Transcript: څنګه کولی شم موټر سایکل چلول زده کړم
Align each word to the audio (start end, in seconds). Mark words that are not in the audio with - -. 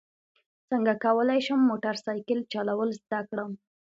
څنګه 0.69 0.93
کولی 1.05 1.39
شم 1.45 1.59
موټر 1.69 1.95
سایکل 2.05 2.39
چلول 2.53 2.89
زده 3.01 3.19
کړم 3.29 3.51